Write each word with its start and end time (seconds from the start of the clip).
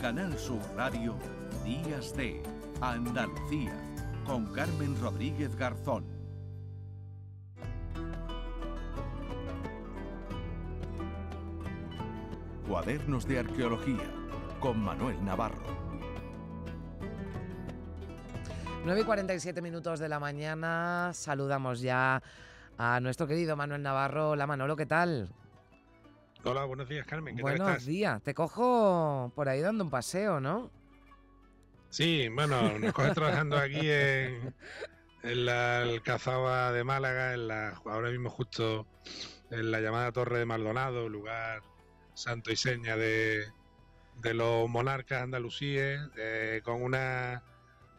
Canal 0.00 0.32
Sur 0.38 0.62
Radio, 0.76 1.14
Días 1.62 2.16
de 2.16 2.42
Andalucía, 2.80 3.70
con 4.24 4.46
Carmen 4.54 4.98
Rodríguez 4.98 5.54
Garzón. 5.56 6.06
Cuadernos 12.66 13.28
de 13.28 13.40
Arqueología, 13.40 14.10
con 14.58 14.82
Manuel 14.82 15.22
Navarro. 15.22 15.60
9 18.86 19.02
y 19.02 19.04
47 19.04 19.60
minutos 19.60 20.00
de 20.00 20.08
la 20.08 20.18
mañana, 20.18 21.10
saludamos 21.12 21.82
ya 21.82 22.22
a 22.78 23.00
nuestro 23.00 23.26
querido 23.26 23.54
Manuel 23.54 23.82
Navarro. 23.82 24.30
Hola 24.30 24.46
Manolo, 24.46 24.76
¿qué 24.76 24.86
tal? 24.86 25.28
Hola, 26.44 26.64
buenos 26.64 26.88
días, 26.88 27.06
Carmen. 27.06 27.36
¿Qué 27.36 27.42
buenos 27.42 27.60
tal 27.60 27.68
estás? 27.76 27.86
días. 27.86 28.22
Te 28.22 28.34
cojo 28.34 29.30
por 29.34 29.48
ahí 29.48 29.60
dando 29.60 29.84
un 29.84 29.90
paseo, 29.90 30.40
¿no? 30.40 30.70
Sí, 31.90 32.28
bueno, 32.28 32.78
nos 32.78 32.92
coges 32.92 33.14
trabajando 33.14 33.58
aquí 33.58 33.90
en, 33.90 34.54
en 35.22 35.44
la 35.44 35.82
Alcazaba 35.82 36.72
de 36.72 36.84
Málaga, 36.84 37.34
en 37.34 37.48
la, 37.48 37.70
ahora 37.84 38.10
mismo 38.10 38.30
justo 38.30 38.86
en 39.50 39.70
la 39.70 39.80
llamada 39.80 40.12
Torre 40.12 40.38
de 40.38 40.46
Maldonado, 40.46 41.08
lugar 41.08 41.62
santo 42.14 42.50
y 42.52 42.56
seña 42.56 42.96
de, 42.96 43.44
de 44.16 44.34
los 44.34 44.68
monarcas 44.68 45.22
andalusíes, 45.22 46.00
eh, 46.16 46.62
con 46.64 46.82
una 46.82 47.42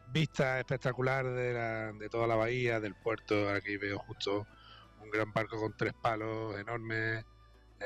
vista 0.08 0.58
espectacular 0.58 1.26
de, 1.26 1.52
la, 1.52 1.92
de 1.92 2.08
toda 2.08 2.26
la 2.26 2.36
bahía, 2.36 2.80
del 2.80 2.94
puerto. 2.94 3.50
Aquí 3.50 3.76
veo 3.76 3.98
justo 3.98 4.46
un 5.00 5.10
gran 5.10 5.32
barco 5.32 5.60
con 5.60 5.76
tres 5.76 5.92
palos 6.00 6.58
enormes, 6.58 7.24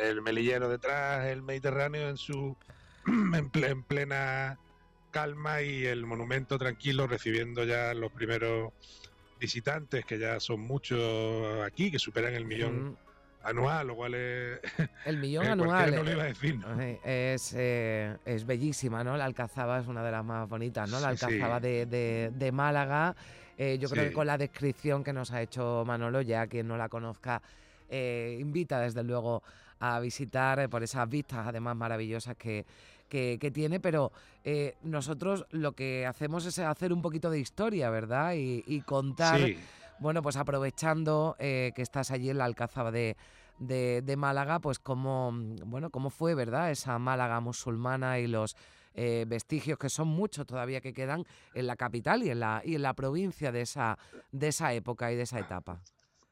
el 0.00 0.23
melillero 0.23 0.68
detrás, 0.68 1.27
el 1.27 1.42
Mediterráneo 1.42 2.09
en 2.09 2.16
su 2.16 2.56
en, 3.06 3.50
ple- 3.52 3.70
en 3.70 3.82
plena 3.84 4.59
calma 5.10 5.62
y 5.62 5.84
el 5.86 6.05
monumento 6.06 6.59
tranquilo 6.59 7.06
recibiendo 7.06 7.64
ya 7.64 7.94
los 7.94 8.12
primeros 8.12 8.72
visitantes 9.38 10.05
que 10.05 10.19
ya 10.19 10.41
son 10.41 10.61
muchos 10.61 11.62
aquí 11.64 11.91
que 11.91 11.98
superan 11.98 12.34
el 12.34 12.44
millón 12.47 12.91
Mm, 12.91 12.94
anual 13.44 13.86
lo 13.86 13.97
cual 13.97 14.14
es 14.14 14.61
El 15.06 15.16
millón 15.20 15.47
eh, 15.47 15.50
anual. 15.53 15.94
no 15.94 16.03
lo 16.03 16.10
eh, 16.10 16.14
iba 16.14 16.22
a 16.22 16.27
decir 16.27 16.56
¿no? 16.58 16.81
eh, 16.81 17.34
Es, 17.34 17.55
eh, 17.56 18.16
es 18.25 18.44
bellísima, 18.44 19.05
¿no? 19.05 19.16
La 19.16 19.25
Alcazaba 19.25 19.78
es 19.78 19.86
una 19.86 20.03
de 20.03 20.10
las 20.10 20.25
más 20.25 20.48
bonitas, 20.48 20.91
¿no? 20.91 20.98
La 21.00 21.08
Sí, 21.08 21.25
Alcazaba 21.25 21.60
sí. 21.60 21.62
de, 21.66 21.86
de- 21.86 22.31
de 22.34 22.53
Málaga. 22.53 23.14
Eh, 23.58 23.78
yo 23.78 23.88
creo 23.88 24.05
Sí. 24.05 24.10
que 24.10 24.14
con 24.14 24.27
la 24.27 24.36
descripción 24.36 25.05
que 25.05 25.12
nos 25.12 25.31
ha 25.33 25.41
hecho 25.42 25.84
Manolo, 25.86 26.20
ya 26.22 26.47
quien 26.47 26.66
no 26.69 26.77
la 26.77 26.88
conozca, 26.88 27.41
eh, 27.88 28.36
invita 28.41 28.81
desde 28.81 29.03
luego 29.05 29.36
a 29.36 29.66
visitar 30.00 30.58
eh, 30.60 30.69
por 30.69 30.82
esas 30.82 31.08
vistas 31.08 31.46
además 31.46 31.77
maravillosas 31.77 32.36
que, 32.36 32.64
que- 33.08 33.38
que 33.41 33.50
tiene, 33.50 33.78
pero 33.80 34.10
eh, 34.44 34.74
nosotros 34.82 35.46
lo 35.50 35.72
que 35.72 36.06
hacemos 36.06 36.44
es 36.46 36.58
hacer 36.58 36.92
un 36.92 37.02
poquito 37.02 37.30
de 37.30 37.38
historia, 37.38 37.91
¿verdad? 37.91 38.34
Y, 38.34 38.62
y 38.66 38.80
contar 38.82 39.38
sí 39.47 39.56
bueno, 39.98 40.20
pues 40.20 40.36
aprovechando 40.36 41.36
eh, 41.38 41.72
que 41.74 41.80
estás 41.80 42.10
allí 42.10 42.28
en 42.28 42.36
la 42.36 42.44
Alcázaba 42.44 42.91
de, 42.91 43.16
de- 43.58 44.02
de 44.04 44.16
Málaga, 44.16 44.58
pues 44.58 44.78
cómo, 44.78 45.32
bueno, 45.64 45.88
cómo 45.88 46.10
fue, 46.10 46.34
¿verdad? 46.34 46.70
Esa 46.70 46.98
Málaga 46.98 47.41
musulmana 47.41 48.19
y 48.19 48.27
los 48.27 48.56
eh, 48.94 49.24
vestigios 49.27 49.78
que 49.78 49.88
son 49.88 50.08
muchos 50.08 50.47
todavía 50.47 50.82
que 50.82 50.92
quedan 50.92 51.24
en 51.54 51.66
la 51.66 51.77
capital 51.77 52.22
y 52.22 52.28
en 52.28 52.41
la, 52.41 52.60
y 52.62 52.74
en 52.74 52.82
la 52.82 52.92
provincia 52.92 53.52
de 53.52 53.62
esa, 53.62 53.97
de 54.32 54.48
esa 54.48 54.74
época 54.74 55.10
y 55.10 55.16
de 55.16 55.22
esa 55.22 55.38
etapa. 55.41 55.80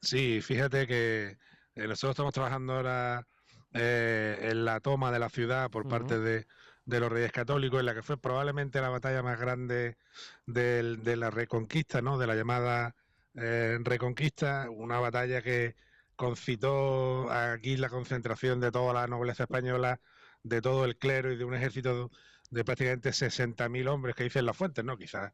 Sí, 0.02 0.42
fíjate 0.42 0.86
que 0.86 1.38
nosotros 1.76 2.10
estamos 2.10 2.34
trabajando 2.34 2.74
ahora 2.74 3.26
eh, 3.75 4.39
en 4.50 4.64
la 4.64 4.80
toma 4.80 5.12
de 5.12 5.19
la 5.20 5.28
ciudad 5.30 5.70
por 5.70 5.89
parte 5.89 6.19
de, 6.20 6.47
de 6.84 7.00
los 7.00 7.11
Reyes 7.12 7.33
Católicos, 7.33 7.80
en 7.80 7.86
la 7.86 7.94
que 7.94 8.03
fue 8.03 8.19
probablemente 8.20 8.80
la 8.80 8.89
batalla 8.91 9.22
más 9.22 9.39
grande 9.41 9.98
del- 10.47 11.03
de 11.05 11.17
la 11.17 11.30
Reconquista, 11.30 12.02
¿no? 12.02 12.19
De 12.19 12.27
la 12.27 12.34
llamada 12.36 12.97
eh, 13.34 13.78
Reconquista, 13.83 14.70
una 14.70 15.00
batalla 15.00 15.42
que 15.42 15.77
concitó 16.17 17.30
aquí 17.30 17.77
la 17.77 17.89
concentración 17.90 18.61
de 18.61 18.70
toda 18.70 18.92
la 18.95 19.07
nobleza 19.08 19.45
española, 19.45 20.01
de 20.42 20.61
todo 20.61 20.84
el 20.84 20.98
clero 20.98 21.33
y 21.33 21.36
de 21.36 21.45
un 21.45 21.55
ejército 21.55 22.11
de 22.51 22.64
prácticamente 22.64 23.13
60.000 23.13 23.89
hombres 23.89 24.14
que 24.14 24.24
dicen 24.24 24.46
las 24.46 24.57
fuentes, 24.57 24.84
¿no? 24.84 24.96
Quizás 24.96 25.33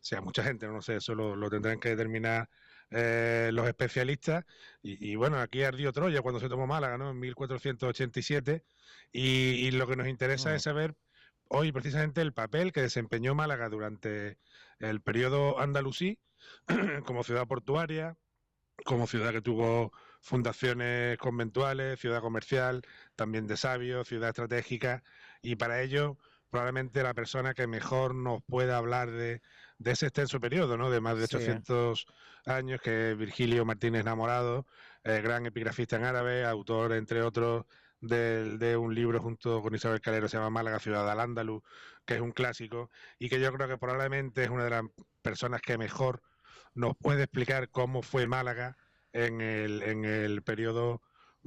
sea 0.00 0.20
mucha 0.22 0.42
gente, 0.44 0.66
no 0.68 0.80
sé, 0.82 0.96
eso 0.96 1.14
lo, 1.14 1.36
lo 1.36 1.50
tendrán 1.50 1.80
que 1.80 1.90
determinar 1.90 2.48
eh, 2.92 3.50
los 3.52 3.66
especialistas. 3.68 4.44
Y, 4.82 5.12
y 5.12 5.16
bueno, 5.16 5.38
aquí 5.40 5.62
ardió 5.62 5.92
Troya 5.92 6.22
cuando 6.22 6.40
se 6.40 6.48
tomó 6.48 6.66
Málaga, 6.66 6.98
¿no? 6.98 7.10
En 7.10 7.18
1487. 7.20 8.64
Y, 9.12 9.66
y 9.66 9.70
lo 9.72 9.86
que 9.86 9.96
nos 9.96 10.08
interesa 10.08 10.54
Mm. 10.54 10.56
es 10.56 10.62
saber 10.62 10.96
hoy 11.48 11.72
precisamente 11.72 12.20
el 12.22 12.32
papel 12.34 12.72
que 12.72 12.82
desempeñó 12.82 13.34
Málaga 13.34 13.68
durante 13.68 14.38
el 14.78 15.02
periodo 15.02 15.60
andalusí 15.60 16.20
como 17.06 17.24
ciudad 17.24 17.46
portuaria, 17.46 18.18
como 18.84 19.06
ciudad 19.06 19.32
que 19.32 19.42
tuvo 19.42 19.92
fundaciones 20.20 21.18
conventuales, 21.18 22.00
ciudad 22.00 22.20
comercial, 22.20 22.82
también 23.16 23.46
de 23.46 23.56
sabios, 23.56 24.08
ciudad 24.08 24.30
estratégica, 24.30 25.04
y 25.42 25.56
para 25.56 25.82
ello 25.82 26.18
probablemente 26.52 27.02
la 27.02 27.14
persona 27.14 27.54
que 27.54 27.66
mejor 27.66 28.14
nos 28.14 28.42
pueda 28.44 28.76
hablar 28.76 29.10
de, 29.10 29.40
de 29.78 29.90
ese 29.90 30.06
extenso 30.06 30.38
periodo, 30.38 30.76
¿no? 30.76 30.90
de 30.90 31.00
más 31.00 31.16
de 31.18 31.26
Sí. 31.26 31.36
800 31.36 32.04
años, 32.44 32.78
que 32.82 33.12
es 33.12 33.16
Virgilio 33.16 33.64
Martínez 33.64 34.04
Namorado, 34.04 34.66
eh, 35.02 35.22
gran 35.22 35.46
epigrafista 35.46 35.96
en 35.96 36.04
árabe, 36.04 36.44
autor, 36.44 36.92
entre 36.92 37.22
otros, 37.22 37.64
de, 38.02 38.58
de 38.58 38.76
un 38.76 38.94
libro 38.94 39.18
junto 39.18 39.62
con 39.62 39.74
Isabel 39.74 40.02
Calero, 40.02 40.28
se 40.28 40.36
llama 40.36 40.50
Málaga, 40.50 40.78
Ciudad 40.78 41.10
al 41.10 41.20
Ándalus, 41.20 41.62
que 42.04 42.16
es 42.16 42.20
un 42.20 42.32
clásico, 42.32 42.90
y 43.18 43.30
que 43.30 43.40
yo 43.40 43.50
creo 43.52 43.66
que 43.66 43.78
probablemente 43.78 44.44
es 44.44 44.50
una 44.50 44.64
de 44.64 44.70
las 44.70 44.82
personas 45.22 45.62
que 45.62 45.78
mejor 45.78 46.20
nos 46.74 46.92
puede 46.98 47.22
explicar 47.22 47.70
cómo 47.70 48.02
fue 48.02 48.26
Málaga 48.26 48.76
en 49.14 49.40
el, 49.40 49.82
en 49.82 50.04
el 50.04 50.42
periodo 50.42 51.00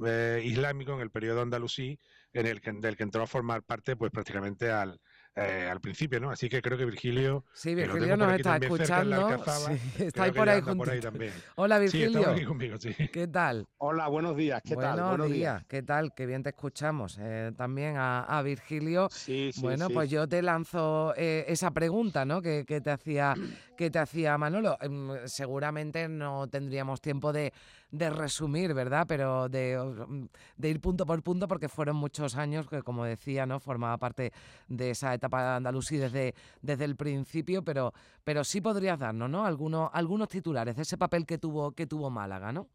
eh, 0.04 0.40
islámico, 0.44 0.94
en 0.94 1.00
el 1.00 1.10
periodo 1.10 1.42
andalusí, 1.42 1.98
en 2.32 2.46
el 2.46 2.60
que, 2.60 2.72
del 2.72 2.96
que 2.96 3.02
entró 3.04 3.22
a 3.22 3.26
formar 3.26 3.62
parte 3.62 3.96
pues 3.96 4.10
prácticamente 4.10 4.70
al, 4.70 5.00
eh, 5.36 5.68
al 5.70 5.82
principio, 5.82 6.18
¿no? 6.18 6.30
Así 6.30 6.48
que 6.48 6.62
creo 6.62 6.78
que 6.78 6.86
Virgilio, 6.86 7.44
Sí, 7.52 7.74
Virgilio 7.74 8.16
nos 8.16 8.32
está 8.32 8.56
escuchando. 8.56 9.26
Alcazaba, 9.26 9.76
sí, 9.76 10.04
está 10.04 10.22
ahí 10.22 10.32
por 10.32 10.48
ahí 10.48 10.62
por 10.62 11.00
también. 11.00 11.32
Hola 11.56 11.78
Virgilio, 11.78 12.22
por 12.22 12.32
aquí 12.32 12.44
conmigo, 12.44 12.78
sí. 12.78 12.94
¿qué 13.12 13.28
tal? 13.28 13.68
Hola, 13.76 14.08
buenos 14.08 14.34
días. 14.34 14.62
¿Qué 14.64 14.74
Buenos, 14.74 14.96
tal? 14.96 15.08
Buenos 15.08 15.30
días. 15.30 15.62
¿qué 15.68 15.82
tal? 15.82 16.14
Qué 16.14 16.24
bien 16.24 16.42
te 16.42 16.48
escuchamos. 16.48 17.18
Eh, 17.20 17.52
también 17.54 17.98
a, 17.98 18.22
a 18.22 18.40
Virgilio. 18.40 19.08
Sí, 19.10 19.50
sí, 19.52 19.60
bueno, 19.60 19.88
sí. 19.88 19.92
pues 19.94 20.08
yo 20.08 20.26
te 20.26 20.40
lanzo 20.40 21.12
eh, 21.18 21.44
esa 21.48 21.70
pregunta, 21.70 22.24
¿no? 22.24 22.40
Que, 22.40 22.64
que 22.66 22.80
te 22.80 22.90
hacía 22.90 23.34
que 23.76 23.90
te 23.90 23.98
hacía 23.98 24.38
Manolo. 24.38 24.78
Em, 24.80 25.10
seguramente 25.26 26.08
no 26.08 26.48
tendríamos 26.48 27.02
tiempo 27.02 27.30
de, 27.30 27.52
de 27.90 28.08
resumir, 28.08 28.72
¿verdad? 28.72 29.04
Pero 29.06 29.50
de, 29.50 29.76
mm, 29.78 30.24
de 30.56 30.70
ir 30.70 30.80
punto 30.80 31.04
por 31.04 31.22
punto, 31.22 31.46
porque 31.46 31.68
fueron 31.68 31.96
muchos 31.96 32.36
años 32.36 32.66
que, 32.66 32.82
como 32.82 33.04
decía, 33.04 33.44
¿no? 33.44 33.60
Formaba 33.60 33.98
parte 33.98 34.32
de 34.68 34.90
esa 34.90 35.12
etapa 35.12 35.25
andalusí 35.32 35.96
desde, 35.96 36.34
desde 36.62 36.84
el 36.84 36.96
principio, 36.96 37.64
pero, 37.64 37.92
pero 38.24 38.44
sí 38.44 38.60
podrías 38.60 38.98
darnos, 38.98 39.30
¿no? 39.30 39.44
Algunos, 39.44 39.90
algunos 39.92 40.28
titulares 40.28 40.76
de 40.76 40.82
ese 40.82 40.98
papel 40.98 41.26
que 41.26 41.38
tuvo, 41.38 41.72
que 41.72 41.86
tuvo 41.86 42.10
Málaga, 42.10 42.52
¿no? 42.52 42.68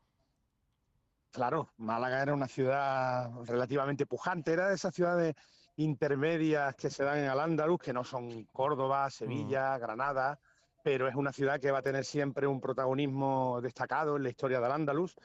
Claro, 1.31 1.69
Málaga 1.78 2.22
era 2.22 2.34
una 2.34 2.47
ciudad 2.47 3.31
relativamente 3.45 4.06
pujante, 4.06 4.51
era 4.51 4.67
de 4.67 4.75
esas 4.75 4.94
ciudades 4.94 5.34
intermedias 5.78 6.75
que 6.75 6.89
se 6.89 7.03
dan 7.03 7.19
en 7.19 7.29
Al-Ándalus, 7.29 7.79
que 7.79 7.94
no 7.94 8.03
son 8.03 8.45
Córdoba, 8.51 9.09
Sevilla, 9.09 9.78
Granada, 9.78 10.39
pero 10.83 11.07
es 11.07 11.16
una 11.16 11.31
ciudad 11.31 11.59
que 11.59 11.72
va 11.72 11.79
a 11.79 11.83
tener 11.83 12.03
siempre 12.03 12.47
un 12.47 12.59
protagonismo 12.59 13.62
destacado 13.62 14.18
en 14.18 14.23
la 14.23 14.29
historia 14.29 14.59
de 14.59 14.66
Al-Ándalus, 14.66 15.16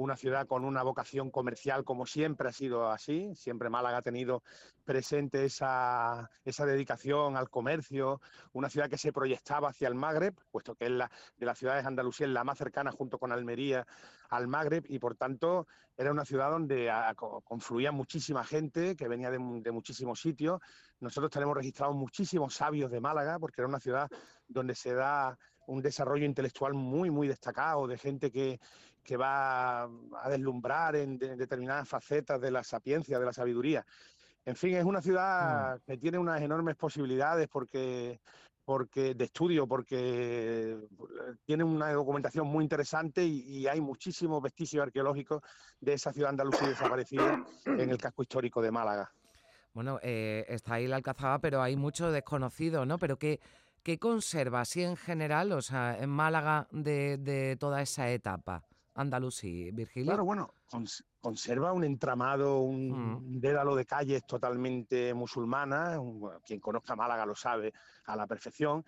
una 0.00 0.16
ciudad 0.16 0.46
con 0.46 0.64
una 0.64 0.82
vocación 0.82 1.30
comercial 1.30 1.84
como 1.84 2.06
siempre 2.06 2.48
ha 2.48 2.52
sido 2.52 2.90
así, 2.90 3.34
siempre 3.34 3.68
Málaga 3.68 3.98
ha 3.98 4.02
tenido 4.02 4.42
presente 4.84 5.44
esa, 5.44 6.30
esa 6.42 6.64
dedicación 6.64 7.36
al 7.36 7.50
comercio, 7.50 8.20
una 8.54 8.70
ciudad 8.70 8.88
que 8.88 8.96
se 8.96 9.12
proyectaba 9.12 9.68
hacia 9.68 9.88
el 9.88 9.94
Magreb, 9.94 10.34
puesto 10.50 10.74
que 10.74 10.86
es 10.86 10.90
la, 10.90 11.10
de 11.36 11.44
las 11.46 11.58
ciudades 11.58 11.84
andalusíes 11.84 12.30
la 12.30 12.44
más 12.44 12.56
cercana 12.56 12.92
junto 12.92 13.18
con 13.18 13.30
Almería 13.30 13.86
al 14.30 14.48
Magreb 14.48 14.84
y 14.88 14.98
por 14.98 15.16
tanto 15.16 15.66
era 15.98 16.10
una 16.12 16.24
ciudad 16.24 16.50
donde 16.50 16.90
co- 17.14 17.42
confluía 17.42 17.92
muchísima 17.92 18.42
gente 18.42 18.96
que 18.96 19.06
venía 19.06 19.30
de, 19.30 19.38
de 19.60 19.70
muchísimos 19.70 20.18
sitios. 20.18 20.60
Nosotros 20.98 21.30
tenemos 21.30 21.54
registrados 21.54 21.94
muchísimos 21.94 22.54
sabios 22.54 22.90
de 22.90 23.00
Málaga 23.00 23.38
porque 23.38 23.60
era 23.60 23.68
una 23.68 23.80
ciudad 23.80 24.08
donde 24.48 24.74
se 24.74 24.94
da 24.94 25.38
un 25.70 25.80
desarrollo 25.82 26.24
intelectual 26.24 26.74
muy, 26.74 27.10
muy 27.10 27.28
destacado 27.28 27.86
de 27.86 27.96
gente 27.96 28.30
que, 28.30 28.58
que 29.02 29.16
va 29.16 29.84
a 29.84 30.28
deslumbrar 30.28 30.96
en, 30.96 31.18
de- 31.18 31.32
en 31.32 31.38
determinadas 31.38 31.88
facetas 31.88 32.40
de 32.40 32.50
la 32.50 32.62
sapiencia, 32.62 33.18
de 33.18 33.24
la 33.26 33.32
sabiduría. 33.32 33.84
En 34.44 34.56
fin, 34.56 34.74
es 34.76 34.84
una 34.84 35.00
ciudad 35.00 35.80
que 35.86 35.96
tiene 35.98 36.18
unas 36.18 36.40
enormes 36.40 36.74
posibilidades 36.76 37.46
porque, 37.48 38.20
porque 38.64 39.14
de 39.14 39.24
estudio, 39.24 39.66
porque 39.66 39.96
eh, 40.00 40.78
tiene 41.44 41.62
una 41.62 41.92
documentación 41.92 42.46
muy 42.46 42.64
interesante 42.64 43.22
y, 43.22 43.40
y 43.58 43.66
hay 43.68 43.80
muchísimos 43.80 44.42
vestigios 44.42 44.82
arqueológicos 44.82 45.42
de 45.80 45.92
esa 45.92 46.12
ciudad 46.12 46.30
andalusí 46.30 46.66
desaparecida 46.66 47.44
en 47.66 47.90
el 47.90 47.98
casco 47.98 48.22
histórico 48.22 48.60
de 48.60 48.70
Málaga. 48.70 49.12
Bueno, 49.72 50.00
eh, 50.02 50.44
está 50.48 50.74
ahí 50.74 50.88
la 50.88 50.96
Alcazaba, 50.96 51.38
pero 51.38 51.62
hay 51.62 51.76
mucho 51.76 52.10
desconocido, 52.10 52.84
¿no? 52.86 52.98
Pero 52.98 53.18
¿qué, 53.18 53.38
qué 53.82 53.98
conserva 53.98 54.60
así 54.60 54.82
en 54.82 54.96
general, 54.96 55.52
o 55.52 55.62
sea, 55.62 55.96
en 55.98 56.10
Málaga 56.10 56.68
de, 56.70 57.18
de 57.18 57.56
toda 57.56 57.82
esa 57.82 58.10
etapa? 58.10 58.64
Andalusí, 58.94 59.70
Virgilio. 59.70 60.08
Claro, 60.10 60.24
bueno, 60.24 60.54
conserva 61.20 61.72
un 61.72 61.84
entramado, 61.84 62.60
un 62.60 62.90
mm. 62.90 63.40
dédalo 63.40 63.74
de 63.74 63.86
calles 63.86 64.24
totalmente 64.26 65.14
musulmana, 65.14 65.98
quien 66.44 66.60
conozca 66.60 66.96
Málaga 66.96 67.24
lo 67.26 67.34
sabe 67.34 67.72
a 68.06 68.16
la 68.16 68.26
perfección. 68.26 68.84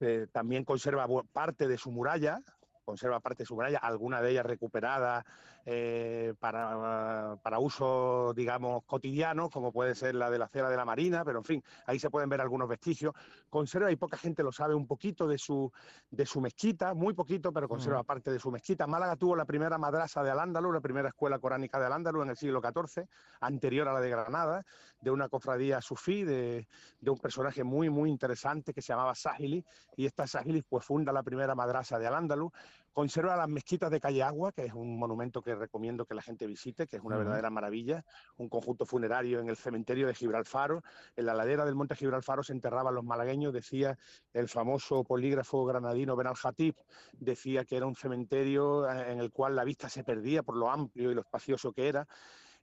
Eh, 0.00 0.26
también 0.30 0.64
conserva 0.64 1.06
parte 1.32 1.66
de 1.68 1.78
su 1.78 1.90
muralla, 1.90 2.40
conserva 2.84 3.20
parte 3.20 3.42
de 3.42 3.46
su 3.46 3.54
muralla, 3.54 3.78
alguna 3.78 4.20
de 4.20 4.30
ellas 4.32 4.46
recuperada 4.46 5.24
eh, 5.68 6.32
para, 6.38 7.36
para, 7.42 7.58
uso, 7.58 8.32
digamos, 8.34 8.84
cotidiano, 8.84 9.50
como 9.50 9.72
puede 9.72 9.96
ser 9.96 10.14
la 10.14 10.30
de 10.30 10.38
la 10.38 10.46
cera 10.46 10.70
de 10.70 10.76
la 10.76 10.84
Marina, 10.84 11.24
pero 11.24 11.38
en 11.38 11.44
fin, 11.44 11.64
ahí 11.86 11.98
se 11.98 12.08
pueden 12.08 12.28
ver 12.28 12.40
algunos 12.40 12.68
vestigios. 12.68 13.12
Conserva, 13.50 13.90
y 13.90 13.96
poca 13.96 14.16
gente 14.16 14.44
lo 14.44 14.52
sabe, 14.52 14.76
un 14.76 14.86
poquito 14.86 15.26
de 15.26 15.38
su, 15.38 15.72
de 16.08 16.24
su 16.24 16.40
mezquita, 16.40 16.94
muy 16.94 17.14
poquito, 17.14 17.52
pero 17.52 17.68
conserva 17.68 18.02
mm. 18.02 18.06
parte 18.06 18.30
de 18.30 18.38
su 18.38 18.52
mezquita. 18.52 18.86
Málaga 18.86 19.16
tuvo 19.16 19.34
la 19.34 19.44
primera 19.44 19.76
madrasa 19.76 20.22
de 20.22 20.30
Al-Ándalus, 20.30 20.72
la 20.72 20.80
primera 20.80 21.08
escuela 21.08 21.40
coránica 21.40 21.80
de 21.80 21.86
Al-Ándalus 21.86 22.22
en 22.22 22.30
el 22.30 22.36
siglo 22.36 22.60
XIV, 22.60 23.04
anterior 23.40 23.88
a 23.88 23.92
la 23.92 24.00
de 24.00 24.10
Granada, 24.10 24.64
de 25.00 25.10
una 25.10 25.28
cofradía 25.28 25.80
sufí, 25.80 26.22
de, 26.22 26.68
de 27.00 27.10
un 27.10 27.18
personaje 27.18 27.64
muy, 27.64 27.90
muy 27.90 28.08
interesante 28.08 28.72
que 28.72 28.82
se 28.82 28.92
llamaba 28.92 29.16
Sahili, 29.16 29.64
y 29.96 30.06
esta 30.06 30.28
Sahili 30.28 30.62
pues 30.62 30.84
funda 30.84 31.12
la 31.12 31.24
primera 31.24 31.56
madrasa 31.56 31.98
de 31.98 32.06
Al-Ándalus, 32.06 32.52
conserva 32.96 33.36
las 33.36 33.48
mezquitas 33.50 33.90
de 33.90 34.00
Calle 34.00 34.22
Agua, 34.22 34.52
que 34.52 34.64
es 34.64 34.72
un 34.72 34.98
monumento 34.98 35.42
que 35.42 35.54
recomiendo 35.54 36.06
que 36.06 36.14
la 36.14 36.22
gente 36.22 36.46
visite, 36.46 36.86
que 36.86 36.96
es 36.96 37.02
una 37.02 37.18
verdadera 37.18 37.50
maravilla, 37.50 38.02
un 38.38 38.48
conjunto 38.48 38.86
funerario 38.86 39.38
en 39.38 39.50
el 39.50 39.56
cementerio 39.58 40.06
de 40.06 40.14
Gibralfaro, 40.14 40.82
en 41.14 41.26
la 41.26 41.34
ladera 41.34 41.66
del 41.66 41.74
monte 41.74 41.94
Gibralfaro 41.94 42.42
se 42.42 42.54
enterraban 42.54 42.94
los 42.94 43.04
malagueños, 43.04 43.52
decía 43.52 43.98
el 44.32 44.48
famoso 44.48 45.04
polígrafo 45.04 45.66
granadino 45.66 46.16
Benal 46.16 46.36
Hatib, 46.42 46.74
decía 47.12 47.66
que 47.66 47.76
era 47.76 47.84
un 47.84 47.96
cementerio 47.96 48.90
eh, 48.90 49.12
en 49.12 49.18
el 49.18 49.30
cual 49.30 49.56
la 49.56 49.64
vista 49.64 49.90
se 49.90 50.02
perdía 50.02 50.42
por 50.42 50.56
lo 50.56 50.70
amplio 50.70 51.10
y 51.10 51.14
lo 51.14 51.20
espacioso 51.20 51.74
que 51.74 51.88
era. 51.88 52.08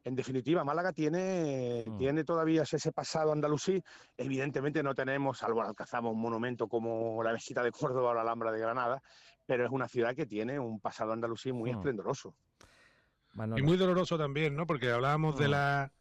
En 0.06 0.16
definitiva, 0.16 0.64
Málaga 0.64 0.92
tiene, 0.92 1.84
mm. 1.88 1.98
tiene 1.98 2.24
todavía 2.24 2.64
ese 2.64 2.92
pasado 2.92 3.32
andalusí. 3.32 3.82
Evidentemente 4.18 4.84
no 4.84 4.94
tenemos, 4.94 5.38
salvo 5.38 5.62
alcanzamos 5.62 6.14
un 6.14 6.22
monumento 6.22 6.68
como 6.68 7.24
la 7.24 7.32
Mezquita 7.32 7.64
de 7.64 7.72
Córdoba 7.72 8.12
o 8.12 8.14
la 8.14 8.22
Alhambra 8.22 8.52
de 8.52 8.60
Granada, 8.60 9.02
pero 9.46 9.66
es 9.66 9.72
una 9.72 9.88
ciudad 9.88 10.16
que 10.16 10.26
tiene 10.26 10.60
un 10.60 10.82
pasado 10.82 11.14
andalusí 11.14 11.52
muy 11.54 11.72
mm. 11.72 11.78
esplendoroso. 11.78 12.36
Y 13.56 13.62
muy 13.64 13.78
doloroso 13.78 14.18
también, 14.18 14.56
¿no? 14.56 14.68
Porque 14.68 14.92
hablábamos 14.92 15.38
de, 15.38 15.48
mm. 15.48 15.52
la, 15.52 15.92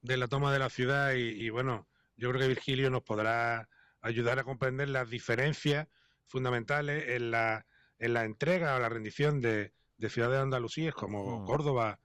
de 0.00 0.16
la 0.16 0.28
toma 0.28 0.52
de 0.52 0.58
la 0.58 0.70
ciudad 0.70 1.12
y, 1.14 1.50
bueno, 1.50 1.86
yo 2.16 2.30
creo 2.30 2.40
que 2.40 2.48
Virgilio 2.48 2.90
nos 2.90 3.02
podrá 3.02 3.68
ayudar 4.00 4.38
a 4.38 4.44
comprender 4.44 4.88
las 4.88 5.10
diferencias 5.10 5.88
fundamentales 6.26 7.08
en 7.08 7.30
la, 7.30 7.66
en 7.98 8.14
la 8.14 8.24
entrega 8.24 8.76
o 8.76 8.78
la 8.78 8.88
rendición 8.88 9.40
de, 9.40 9.72
ciudades 10.08 10.40
andalusíes 10.40 10.94
como 10.94 11.40
mm. 11.40 11.44
Córdoba, 11.44 11.98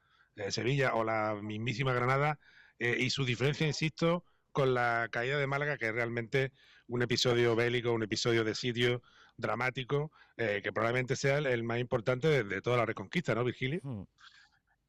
Sevilla 0.50 0.94
o 0.95 1.03
la 1.03 1.35
mismísima 1.41 1.94
Granada 1.94 2.39
eh, 2.80 2.97
y 3.00 3.09
su 3.09 3.25
diferencia, 3.25 3.68
insisto, 3.68 4.25
con 4.51 4.74
la 4.74 5.07
caída 5.12 5.38
de 5.38 5.47
Málaga, 5.47 5.77
que 5.77 5.88
es 5.88 5.94
realmente 5.94 6.51
un 6.88 7.01
episodio 7.01 7.56
bélico, 7.56 7.91
un 7.91 8.03
episodio 8.03 8.44
de 8.44 8.56
sitio 8.56 9.01
dramático, 9.38 10.12
eh, 10.38 10.62
que 10.63 10.71
probablemente 10.71 11.15
sea 11.15 11.38
el, 11.38 11.63
más 11.63 11.80
importante 11.80 12.44
de, 12.44 12.62
toda 12.62 12.77
la 12.77 12.85
reconquista, 12.85 13.33
¿no, 13.35 13.44
Virgilio? 13.44 13.80
Hmm. 13.83 14.03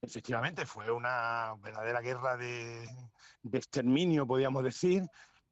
Efectivamente, 0.03 0.67
fue 0.67 0.91
una 0.91 1.55
verdadera 1.63 2.01
guerra 2.01 2.37
de, 2.37 2.87
exterminio, 3.53 4.27
podríamos 4.27 4.63
decir, 4.63 5.03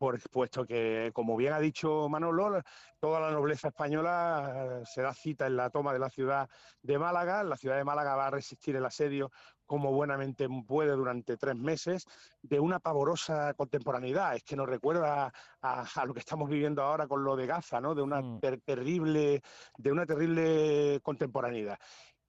por, 0.02 0.18
puesto 0.30 0.66
que, 0.66 1.12
como 1.14 1.36
bien 1.36 1.52
ha 1.52 1.60
dicho 1.60 2.08
Manolo, 2.08 2.60
toda 2.98 3.20
la 3.20 3.30
nobleza 3.30 3.68
española 3.68 4.80
eh, 4.80 4.82
se 4.84 5.00
da 5.00 5.14
cita 5.14 5.46
en 5.46 5.56
la 5.56 5.70
toma 5.70 5.92
de 5.92 6.00
la 6.00 6.10
ciudad 6.10 6.50
de 6.82 6.98
Málaga. 6.98 7.44
La 7.44 7.56
ciudad 7.56 7.76
de 7.76 7.84
Málaga 7.84 8.16
va 8.16 8.26
a 8.26 8.30
resistir 8.30 8.74
el 8.74 8.84
asedio 8.84 9.30
como 9.64 9.92
buenamente 9.92 10.48
puede 10.66 10.90
durante 10.90 11.36
tres 11.36 11.54
meses, 11.54 12.04
de 12.42 12.58
una 12.58 12.80
pavorosa 12.80 13.54
contemporaneidad. 13.54 14.34
Es 14.34 14.42
que 14.42 14.56
nos 14.56 14.68
recuerda 14.68 15.32
a, 15.62 16.04
lo 16.04 16.12
que 16.12 16.20
estamos 16.20 16.50
viviendo 16.50 16.82
ahora 16.82 17.06
con 17.06 17.22
lo 17.22 17.36
de 17.36 17.46
Gaza, 17.46 17.80
¿no? 17.80 17.94
De 17.94 18.02
una 18.02 18.20
mm. 18.20 18.40
terrible, 18.64 19.40
de 19.78 19.92
una 19.92 20.04
terrible 20.04 20.98
contemporaneidad 21.04 21.78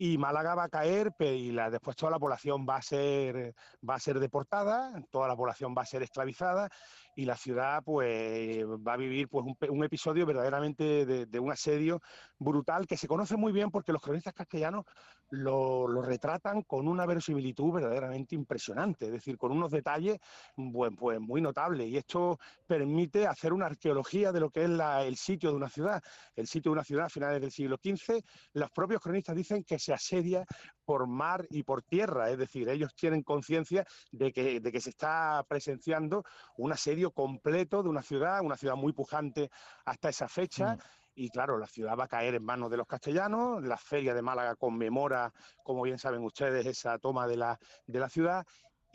y 0.03 0.17
Málaga 0.17 0.53
va 0.53 0.65
a 0.65 0.69
caer 0.69 1.13
y 1.17 1.51
después 1.51 1.95
toda 1.95 2.11
la 2.11 2.19
población 2.19 2.65
va 2.67 2.75
a 2.75 2.81
ser 2.81 3.55
va 3.89 3.95
a 3.95 3.99
ser 3.99 4.19
deportada, 4.19 5.01
toda 5.09 5.29
la 5.29 5.35
población 5.37 5.73
va 5.77 5.83
a 5.83 5.85
ser 5.85 6.03
esclavizada 6.03 6.69
y 7.15 7.23
la 7.23 7.37
ciudad 7.37 7.81
pues 7.85 8.65
va 8.65 8.93
a 8.93 8.97
vivir 8.97 9.29
pues 9.29 9.45
un, 9.69 9.83
episodio 9.83 10.25
verdaderamente 10.25 11.05
de, 11.05 11.39
un 11.39 11.51
asedio 11.51 12.01
brutal 12.37 12.85
que 12.85 12.97
se 12.97 13.07
conoce 13.07 13.37
muy 13.37 13.53
bien 13.53 13.71
porque 13.71 13.93
los 13.93 14.01
cronistas 14.01 14.33
castellanos 14.33 14.85
lo, 15.29 15.87
retratan 16.01 16.63
con 16.63 16.87
una 16.87 17.05
verosimilitud 17.05 17.73
verdaderamente 17.73 18.35
impresionante, 18.35 19.05
es 19.05 19.11
decir, 19.11 19.37
con 19.37 19.51
unos 19.51 19.71
detalles 19.71 20.17
pues, 20.55 21.19
muy 21.19 21.41
notables 21.41 21.87
y 21.87 21.97
esto 21.97 22.39
permite 22.67 23.25
hacer 23.25 23.53
una 23.53 23.67
arqueología 23.67 24.31
de 24.31 24.39
lo 24.39 24.49
que 24.49 24.63
es 24.63 24.69
el 24.69 25.15
sitio 25.15 25.49
de 25.51 25.55
una 25.55 25.69
ciudad. 25.69 26.01
El 26.35 26.47
sitio 26.47 26.71
de 26.71 26.73
una 26.73 26.83
ciudad 26.83 27.05
a 27.05 27.09
finales 27.09 27.41
del 27.41 27.51
siglo 27.51 27.77
XV, 27.77 28.21
los 28.53 28.71
propios 28.71 29.01
cronistas 29.01 29.35
dicen 29.35 29.63
que 29.63 29.79
se 29.79 29.92
asedia 29.93 30.45
por 30.85 31.07
mar 31.07 31.45
y 31.49 31.63
por 31.63 31.81
tierra, 31.83 32.29
es 32.29 32.37
decir, 32.37 32.69
ellos 32.69 32.93
tienen 32.95 33.23
conciencia 33.23 33.85
de 34.11 34.31
que, 34.31 34.59
de 34.59 34.71
que 34.71 34.81
se 34.81 34.89
está 34.89 35.43
presenciando 35.47 36.23
un 36.57 36.71
asedio 36.71 37.11
completo 37.11 37.83
de 37.83 37.89
una 37.89 38.01
ciudad, 38.01 38.41
una 38.41 38.57
ciudad 38.57 38.75
muy 38.75 38.93
pujante 38.93 39.49
hasta 39.85 40.09
esa 40.09 40.27
fecha. 40.27 40.75
Mm. 40.75 40.79
Y 41.15 41.29
claro, 41.29 41.59
la 41.59 41.67
ciudad 41.67 41.95
va 41.95 42.05
a 42.05 42.07
caer 42.07 42.33
en 42.35 42.43
manos 42.43 42.71
de 42.71 42.77
los 42.77 42.87
castellanos, 42.87 43.63
la 43.63 43.77
feria 43.77 44.15
de 44.15 44.23
Málaga 44.23 44.55
conmemora, 44.55 45.31
como 45.63 45.83
bien 45.83 45.99
saben 45.99 46.23
ustedes, 46.23 46.65
esa 46.65 46.97
toma 46.97 47.27
de 47.27 47.37
la, 47.37 47.59
de 47.85 47.99
la 47.99 48.09
ciudad 48.09 48.43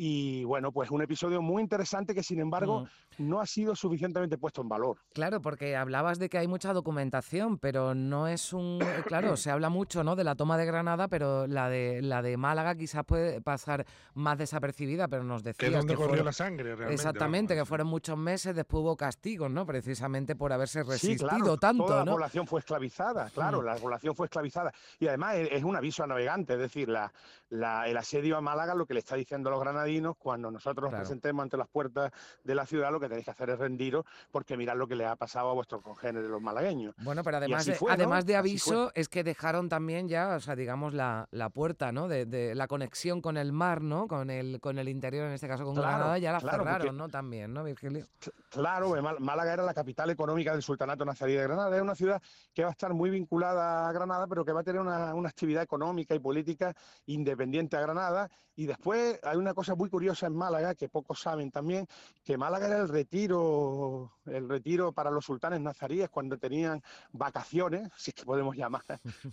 y 0.00 0.44
bueno, 0.44 0.70
pues 0.70 0.92
un 0.92 1.02
episodio 1.02 1.42
muy 1.42 1.60
interesante 1.60 2.14
que 2.14 2.22
sin 2.22 2.38
embargo 2.38 2.82
mm. 3.18 3.28
no 3.28 3.40
ha 3.40 3.46
sido 3.46 3.74
suficientemente 3.74 4.38
puesto 4.38 4.62
en 4.62 4.68
valor. 4.68 4.98
Claro, 5.12 5.42
porque 5.42 5.74
hablabas 5.74 6.20
de 6.20 6.28
que 6.28 6.38
hay 6.38 6.46
mucha 6.46 6.72
documentación, 6.72 7.58
pero 7.58 7.96
no 7.96 8.28
es 8.28 8.52
un... 8.52 8.78
Eh, 8.80 9.02
claro, 9.04 9.36
se 9.36 9.50
habla 9.50 9.70
mucho 9.70 10.04
¿no? 10.04 10.14
de 10.14 10.22
la 10.22 10.36
toma 10.36 10.56
de 10.56 10.66
Granada, 10.66 11.08
pero 11.08 11.48
la 11.48 11.68
de, 11.68 12.00
la 12.00 12.22
de 12.22 12.36
Málaga 12.36 12.76
quizás 12.76 13.04
puede 13.04 13.40
pasar 13.40 13.84
más 14.14 14.38
desapercibida, 14.38 15.08
pero 15.08 15.24
nos 15.24 15.42
decías... 15.42 15.58
Que 15.58 15.66
es 15.66 15.72
donde 15.72 15.96
corrió 15.96 16.22
la 16.22 16.32
sangre, 16.32 16.76
realmente. 16.76 16.94
Exactamente, 16.94 17.56
que 17.56 17.64
fueron 17.64 17.88
muchos 17.88 18.16
meses, 18.16 18.54
después 18.54 18.82
hubo 18.82 18.96
castigos, 18.96 19.50
¿no? 19.50 19.66
Precisamente 19.66 20.36
por 20.36 20.52
haberse 20.52 20.84
resistido 20.84 21.56
tanto, 21.56 21.86
toda 21.86 22.04
la 22.04 22.12
población 22.12 22.46
fue 22.46 22.60
esclavizada, 22.60 23.30
claro, 23.30 23.62
mm. 23.62 23.64
la 23.64 23.74
población 23.74 24.14
fue 24.14 24.26
esclavizada. 24.26 24.72
Y 25.00 25.08
además 25.08 25.34
es, 25.38 25.64
un 25.64 25.74
aviso 25.74 26.04
a 26.04 26.06
navegantes, 26.06 26.54
es 26.54 26.62
decir, 26.62 26.88
la, 26.88 27.10
el 27.50 27.96
asedio 27.96 28.36
a 28.36 28.40
Málaga 28.40 28.76
lo 28.76 28.86
que 28.86 28.94
le 28.94 29.00
está 29.00 29.16
diciendo 29.16 29.48
a 29.48 29.52
los 29.52 29.60
granadinos 29.60 29.87
cuando 30.18 30.50
nosotros 30.50 30.90
nos 30.90 31.00
presentemos 31.00 31.42
ante 31.42 31.56
las 31.56 31.68
puertas 31.68 32.12
de 32.44 32.54
la 32.54 32.66
ciudad, 32.66 32.92
lo 32.92 33.00
que 33.00 33.08
tenéis 33.08 33.24
que 33.24 33.30
hacer 33.30 33.50
es 33.50 33.58
rendiros 33.58 34.04
porque 34.30 34.56
mirad 34.56 34.76
lo 34.76 34.86
que 34.86 34.94
le 34.94 35.06
ha 35.06 35.16
pasado 35.16 35.50
a 35.50 35.54
vuestros 35.54 35.82
congéneres 35.82 36.28
los 36.28 36.40
malagueños. 36.40 36.94
Bueno, 36.98 37.22
pero 37.22 37.38
además, 37.38 37.66
de, 37.66 37.76
además 37.88 38.26
de 38.26 38.36
aviso, 38.36 38.90
es 38.94 39.08
que 39.08 39.24
dejaron 39.24 39.68
también 39.68 40.08
ya, 40.08 40.36
o 40.36 40.40
sea, 40.40 40.54
digamos, 40.56 40.94
la, 40.94 41.28
la 41.30 41.48
puerta, 41.50 41.92
¿no? 41.92 42.08
De, 42.08 42.54
la 42.54 42.68
conexión 42.68 43.20
con 43.20 43.36
el 43.36 43.52
mar, 43.52 43.82
¿no? 43.82 44.06
Con 44.06 44.30
el, 44.30 44.60
con 44.60 44.78
el 44.78 44.88
interior, 44.88 45.26
en 45.26 45.32
este 45.32 45.48
caso 45.48 45.64
con 45.64 45.74
Granada, 45.74 46.18
ya 46.18 46.32
la 46.32 46.40
cerraron, 46.40 46.96
¿no? 46.96 47.08
También, 47.08 47.52
¿no, 47.52 47.64
Virgilio? 47.64 48.06
Claro, 48.50 48.94
Málaga 49.20 49.52
era 49.54 49.62
la 49.62 49.74
capital 49.74 50.10
económica 50.10 50.52
del 50.52 50.62
Sultanato 50.62 51.04
Nazarí 51.04 51.34
de 51.34 51.42
Granada. 51.42 51.74
Es 51.74 51.82
una 51.82 51.94
ciudad 51.94 52.20
que 52.52 52.62
va 52.62 52.68
a 52.68 52.72
estar 52.72 52.92
muy 52.92 53.10
vinculada 53.10 53.88
a 53.88 53.92
Granada, 53.92 54.26
pero 54.26 54.44
que 54.44 54.52
va 54.52 54.60
a 54.60 54.64
tener 54.64 54.80
una, 54.80 55.14
una 55.14 55.28
actividad 55.28 55.62
económica 55.62 56.14
y 56.14 56.18
política 56.18 56.74
independiente 57.06 57.76
a 57.76 57.80
Granada. 57.80 58.30
Y 58.56 58.66
después 58.66 59.20
hay 59.22 59.36
una 59.36 59.54
cosa 59.54 59.76
muy 59.78 59.88
curiosa 59.88 60.26
en 60.26 60.34
Málaga, 60.34 60.74
que 60.74 60.88
pocos 60.88 61.20
saben 61.20 61.50
también, 61.50 61.86
que 62.24 62.36
Málaga 62.36 62.66
era 62.66 62.78
el 62.78 62.88
retiro, 62.88 64.12
el 64.26 64.48
retiro 64.48 64.92
para 64.92 65.10
los 65.10 65.24
sultanes 65.24 65.60
nazaríes 65.60 66.10
cuando 66.10 66.36
tenían 66.36 66.82
vacaciones, 67.12 67.88
si 67.96 68.10
es 68.10 68.14
que 68.14 68.24
podemos 68.24 68.56
llamar 68.56 68.82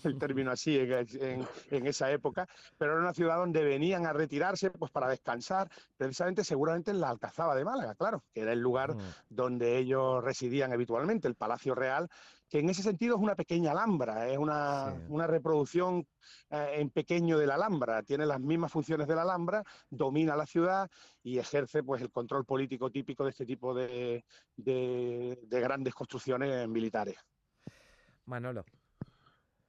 el 0.03 0.17
término 0.17 0.51
así 0.51 0.77
en, 0.79 1.87
esa 1.87 2.11
época, 2.11 2.47
pero 2.77 2.93
era 2.93 3.01
una 3.01 3.13
ciudad 3.13 3.37
donde 3.37 3.63
venían 3.63 4.05
a 4.05 4.13
retirarse 4.13 4.69
pues 4.69 4.91
para 4.91 5.09
descansar, 5.09 5.69
precisamente 5.97 6.43
seguramente 6.43 6.91
en 6.91 7.01
la 7.01 7.09
Alcazaba 7.09 7.55
de 7.55 7.65
Málaga, 7.65 7.95
claro, 7.95 8.23
que 8.33 8.41
era 8.41 8.53
el 8.53 8.59
lugar 8.59 8.95
mm. 8.95 8.99
donde 9.29 9.77
ellos 9.77 10.23
residían 10.23 10.71
habitualmente, 10.71 11.27
el 11.27 11.35
Palacio 11.35 11.73
Real, 11.73 12.09
que 12.55 12.61
en 12.61 12.69
ese 12.69 12.83
sentido 12.83 13.17
es 13.17 13.21
una 13.21 13.35
pequeña 13.35 13.71
Alhambra, 13.71 14.29
es 14.29 14.37
una, 14.37 14.93
una 15.09 15.27
reproducción 15.27 16.07
eh, 16.49 16.75
en 16.75 16.89
pequeño 16.89 17.37
de 17.37 17.47
la 17.47 17.55
Alhambra, 17.55 18.01
tiene 18.01 18.25
las 18.25 18.39
mismas 18.39 18.71
funciones 18.71 19.09
de 19.09 19.15
la 19.15 19.23
Alhambra, 19.23 19.61
domina 19.89 20.37
la 20.37 20.45
ciudad 20.45 20.89
y 21.21 21.37
ejerce 21.37 21.83
pues 21.83 22.01
el 22.01 22.11
control 22.11 22.45
político 22.45 22.89
típico 22.89 23.25
de 23.25 23.31
este 23.31 23.45
tipo 23.45 23.73
de, 23.73 24.23
de, 24.55 25.37
grandes 25.49 25.93
construcciones 25.93 26.65
militares. 26.69 27.17
Manolo. 28.23 28.63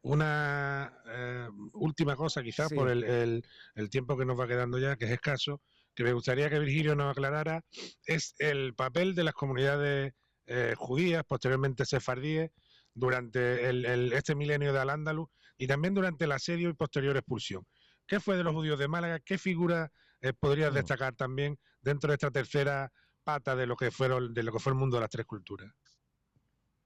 Una 0.03 1.03
eh, 1.07 1.49
última 1.73 2.15
cosa, 2.15 2.41
quizás 2.41 2.73
por 2.73 2.89
el, 2.89 3.43
el, 3.75 3.91
tiempo 3.91 4.17
que 4.17 4.25
nos 4.25 4.39
va 4.39 4.47
quedando 4.47 4.79
ya, 4.79 4.95
que 4.95 5.07
es 5.07 5.11
escaso, 5.11 5.61
que 5.93 6.05
me 6.05 6.13
gustaría 6.13 6.49
que 6.49 6.61
Virgilio 6.61 6.95
nos 6.95 7.11
aclarara 7.11 7.65
es 8.05 8.37
el 8.39 8.75
papel 8.75 9.17
de 9.17 9.25
las 9.25 9.35
comunidades 9.35 10.15
eh, 10.47 10.75
judías, 10.77 11.25
posteriormente 11.25 11.85
sefardíes, 11.85 12.53
durante 12.97 14.17
este 14.17 14.35
milenio 14.35 14.73
de 14.73 14.81
Al-Ándalus 14.81 15.29
y 15.59 15.67
también 15.67 15.95
durante 15.95 16.25
el 16.25 16.33
asedio 16.33 16.71
y 16.71 16.73
posterior 16.73 17.17
expulsión. 17.17 17.65
¿Qué 18.07 18.21
fue 18.21 18.37
de 18.37 18.43
los 18.43 18.55
judíos 18.55 18.79
de 18.79 18.89
Málaga? 18.89 19.21
¿Qué 19.21 19.39
figura 19.39 19.93
eh, 20.21 20.33
podrías 20.33 20.73
destacar 20.73 21.15
también 21.15 21.59
dentro 21.83 22.09
de 22.09 22.15
esta 22.15 22.31
tercera 22.31 22.91
pata 23.23 23.55
de 23.55 23.67
lo 23.67 23.77
que 23.77 23.91
fueron 23.91 24.33
de 24.33 24.43
lo 24.43 24.53
que 24.53 24.59
fue 24.59 24.73
el 24.73 24.79
mundo 24.79 24.97
de 24.97 25.03
las 25.03 25.11
tres 25.11 25.27
culturas? 25.27 25.71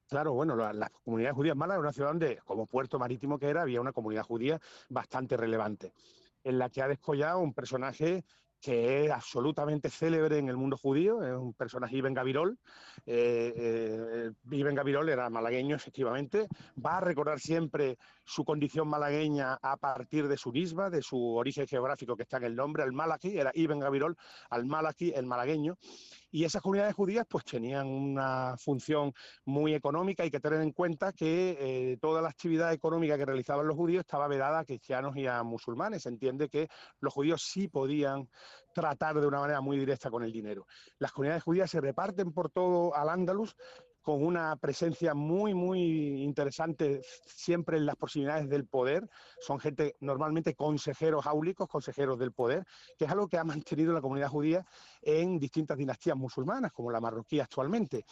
Claro, 0.08 0.32
bueno, 0.32 0.56
la, 0.56 0.90
comunidad 1.04 1.32
judía 1.32 1.52
de 1.52 1.58
Málaga 1.58 1.76
era 1.76 1.82
una 1.82 1.92
ciudad 1.92 2.08
donde, 2.08 2.38
como 2.44 2.66
puerto 2.66 2.98
marítimo 2.98 3.38
que 3.38 3.46
era, 3.46 3.62
había 3.62 3.80
una 3.80 3.92
comunidad 3.92 4.24
judía 4.24 4.58
bastante 4.88 5.36
relevante, 5.36 5.92
en 6.42 6.58
la 6.58 6.68
que 6.68 6.82
ha 6.82 6.88
descollado 6.88 7.38
un 7.38 7.54
personaje 7.54 8.24
que 8.60 9.04
es 9.04 9.10
absolutamente 9.10 9.88
célebre 9.88 10.38
en 10.38 10.48
el 10.48 10.56
mundo 10.56 10.76
judío, 10.76 11.22
es 11.24 11.32
un 11.32 11.54
personaje 11.54 11.96
Ibn 11.96 12.12
Gavirol. 12.12 12.58
Eh, 13.06 13.52
eh, 13.56 14.72
Gavirol 14.74 15.08
era 15.08 15.30
malagueño, 15.30 15.76
efectivamente. 15.76 16.46
Va 16.84 16.98
a 16.98 17.00
recordar 17.00 17.40
siempre 17.40 17.96
su 18.24 18.44
condición 18.44 18.86
malagueña 18.88 19.58
a 19.62 19.76
partir 19.76 20.28
de 20.28 20.36
su 20.36 20.52
nisba, 20.52 20.90
de 20.90 21.02
su 21.02 21.34
origen 21.34 21.66
geográfico 21.66 22.16
que 22.16 22.24
está 22.24 22.36
en 22.36 22.44
el 22.44 22.56
nombre, 22.56 22.84
el 22.84 22.92
Malaki, 22.92 23.38
era 23.38 23.50
Ibn 23.54 23.78
Gavirol, 23.78 24.16
al 24.50 24.66
Malaki, 24.66 25.12
el 25.14 25.26
malagueño. 25.26 25.78
Y 26.30 26.44
esas 26.44 26.62
comunidades 26.62 26.94
judías 26.94 27.26
pues 27.28 27.44
tenían 27.44 27.86
una 27.86 28.56
función 28.56 29.12
muy 29.44 29.74
económica. 29.74 30.22
Hay 30.22 30.30
que 30.30 30.40
tener 30.40 30.60
en 30.60 30.72
cuenta 30.72 31.12
que 31.12 31.56
eh, 31.60 31.96
toda 32.00 32.22
la 32.22 32.28
actividad 32.28 32.72
económica 32.72 33.18
que 33.18 33.24
realizaban 33.26 33.66
los 33.66 33.76
judíos 33.76 34.00
estaba 34.00 34.28
vedada 34.28 34.60
a 34.60 34.64
cristianos 34.64 35.16
y 35.16 35.26
a 35.26 35.42
musulmanes. 35.42 36.02
Se 36.02 36.08
entiende 36.08 36.48
que 36.48 36.68
los 37.00 37.12
judíos 37.12 37.42
sí 37.42 37.68
podían 37.68 38.28
tratar 38.72 39.20
de 39.20 39.26
una 39.26 39.40
manera 39.40 39.60
muy 39.60 39.78
directa 39.78 40.10
con 40.10 40.22
el 40.22 40.32
dinero. 40.32 40.66
Las 40.98 41.12
comunidades 41.12 41.42
judías 41.42 41.70
se 41.70 41.80
reparten 41.80 42.32
por 42.32 42.50
todo 42.50 42.94
al 42.94 43.08
Andalus 43.08 43.56
con 44.02 44.24
una 44.24 44.56
presencia 44.56 45.14
muy, 45.14 45.54
muy 45.54 46.22
interesante 46.22 47.02
siempre 47.26 47.76
en 47.76 47.86
las 47.86 47.96
proximidades 47.96 48.48
del 48.48 48.66
poder. 48.66 49.08
Son 49.40 49.58
gente 49.58 49.96
normalmente 50.00 50.54
consejeros 50.54 51.26
áulicos, 51.26 51.68
consejeros 51.68 52.18
del 52.18 52.32
poder, 52.32 52.64
que 52.98 53.04
es 53.04 53.10
algo 53.10 53.28
que 53.28 53.38
ha 53.38 53.44
mantenido 53.44 53.92
la 53.92 54.00
comunidad 54.00 54.28
judía 54.28 54.64
en 55.02 55.38
distintas 55.38 55.76
dinastías 55.76 56.16
musulmanas, 56.16 56.72
como 56.72 56.90
la 56.90 57.00
marroquí 57.00 57.40
actualmente. 57.40 58.04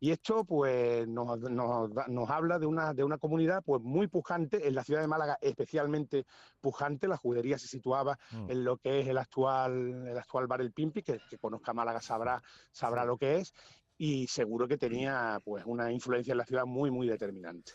Y 0.00 0.12
esto 0.12 0.44
pues 0.44 1.08
nos, 1.08 2.30
habla 2.30 2.58
de 2.58 2.66
una, 2.66 2.94
de 2.94 3.02
una 3.02 3.18
comunidad 3.18 3.62
pues 3.64 3.82
muy 3.82 4.06
pujante, 4.06 4.68
en 4.68 4.74
la 4.74 4.84
ciudad 4.84 5.00
de 5.00 5.08
Málaga 5.08 5.38
especialmente 5.40 6.24
pujante, 6.60 7.08
la 7.08 7.16
judería 7.16 7.58
se 7.58 7.66
situaba 7.66 8.18
mm. 8.30 8.50
en 8.50 8.64
lo 8.64 8.76
que 8.76 9.00
es 9.00 9.08
el 9.08 9.18
actual, 9.18 10.06
el 10.06 10.18
actual 10.18 10.46
bar 10.46 10.60
El 10.60 10.72
Pimpi, 10.72 11.02
que, 11.02 11.18
que 11.28 11.38
conozca 11.38 11.72
Málaga 11.72 12.00
sabrá, 12.00 12.40
sabrá 12.70 13.04
lo 13.04 13.16
que 13.16 13.38
es, 13.38 13.54
y 13.98 14.26
seguro 14.28 14.68
que 14.68 14.78
tenía 14.78 15.40
pues 15.44 15.64
una 15.66 15.90
influencia 15.92 16.32
en 16.32 16.38
la 16.38 16.46
ciudad 16.46 16.64
muy, 16.64 16.90
muy 16.90 17.08
determinante. 17.08 17.72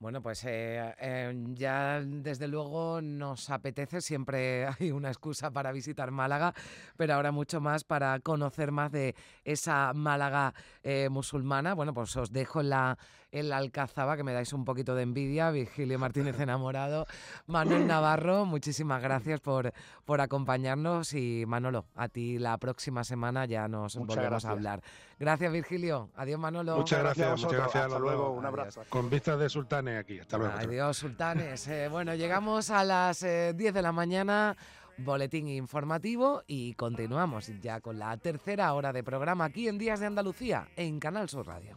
Bueno, 0.00 0.22
pues 0.22 0.44
eh, 0.44 0.94
eh, 1.00 1.34
ya 1.54 2.00
desde 2.00 2.46
luego 2.46 3.00
nos 3.02 3.50
apetece, 3.50 4.00
siempre 4.00 4.64
hay 4.78 4.92
una 4.92 5.08
excusa 5.08 5.50
para 5.50 5.72
visitar 5.72 6.12
Málaga, 6.12 6.54
pero 6.96 7.14
ahora 7.14 7.32
mucho 7.32 7.60
más 7.60 7.82
para 7.82 8.20
conocer 8.20 8.70
más 8.70 8.92
de 8.92 9.16
esa 9.42 9.92
Málaga 9.94 10.54
eh, 10.84 11.08
musulmana. 11.10 11.74
Bueno, 11.74 11.92
pues 11.94 12.16
os 12.16 12.30
dejo 12.30 12.60
en 12.60 12.70
la, 12.70 12.96
en 13.32 13.48
la 13.48 13.56
Alcazaba, 13.56 14.16
que 14.16 14.22
me 14.22 14.32
dais 14.32 14.52
un 14.52 14.64
poquito 14.64 14.94
de 14.94 15.02
envidia, 15.02 15.50
Virgilio 15.50 15.98
Martínez 15.98 16.38
enamorado, 16.40 17.06
Manuel 17.46 17.88
Navarro, 17.88 18.44
muchísimas 18.44 19.02
gracias 19.02 19.40
por, 19.40 19.72
por 20.04 20.20
acompañarnos 20.20 21.12
y 21.12 21.44
Manolo, 21.44 21.86
a 21.96 22.08
ti 22.08 22.38
la 22.38 22.56
próxima 22.58 23.02
semana 23.02 23.46
ya 23.46 23.66
nos 23.66 23.96
volvemos 23.96 24.44
a 24.44 24.50
hablar. 24.50 24.80
Gracias 25.18 25.52
Virgilio, 25.52 26.10
adiós 26.14 26.38
Manolo. 26.38 26.76
Muchas 26.76 27.00
gracias, 27.00 27.42
muchas 27.42 27.52
gracias. 27.52 27.84
Hasta 27.86 27.98
luego, 27.98 28.30
un 28.30 28.46
abrazo. 28.46 28.84
Con 28.88 29.10
vistas 29.10 29.40
de 29.40 29.48
Sultán 29.48 29.87
aquí. 29.96 30.18
Hasta 30.18 30.38
luego. 30.38 30.54
Adiós, 30.56 30.96
sultanes. 30.96 31.66
Eh, 31.68 31.88
bueno, 31.88 32.14
llegamos 32.14 32.70
a 32.70 32.84
las 32.84 33.20
10 33.20 33.30
eh, 33.30 33.72
de 33.72 33.82
la 33.82 33.92
mañana, 33.92 34.56
boletín 34.98 35.48
informativo 35.48 36.42
y 36.46 36.74
continuamos 36.74 37.50
ya 37.60 37.80
con 37.80 37.98
la 37.98 38.16
tercera 38.16 38.72
hora 38.74 38.92
de 38.92 39.02
programa 39.02 39.46
aquí 39.46 39.68
en 39.68 39.78
Días 39.78 40.00
de 40.00 40.06
Andalucía, 40.06 40.68
en 40.76 40.98
Canal 41.00 41.28
Sur 41.28 41.46
Radio. 41.46 41.76